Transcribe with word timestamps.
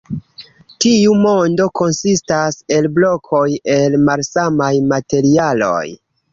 Tiu 0.85 1.11
mondo 1.25 1.67
konsistas 1.81 2.57
el 2.79 2.89
blokoj 2.97 3.45
el 3.77 4.01
malsamaj 4.09 4.75
materialoj. 4.91 5.87